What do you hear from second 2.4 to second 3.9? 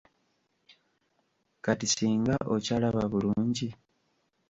okyalaba bulungi?